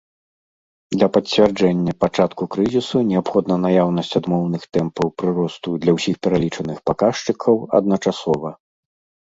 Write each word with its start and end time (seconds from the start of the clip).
Для 0.93 1.07
пацвярджэння 1.17 1.93
пачатку 2.05 2.43
крызісу 2.55 2.97
неабходна 3.11 3.55
наяўнасць 3.67 4.17
адмоўных 4.21 4.67
тэмпаў 4.79 5.07
прыросту 5.25 5.69
для 5.87 5.91
ўсіх 5.99 6.15
пералічаных 6.27 6.77
паказчыкаў 6.91 7.65
адначасова. 7.81 8.49